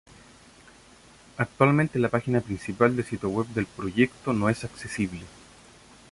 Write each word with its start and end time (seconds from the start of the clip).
Actualmente 1.37 1.99
la 1.99 2.09
página 2.09 2.41
principal 2.41 2.95
del 2.95 3.05
sitio 3.05 3.29
web 3.29 3.45
del 3.49 3.67
proyecto 3.67 4.33
no 4.33 4.49
es 4.49 4.63
accesible. 4.63 5.21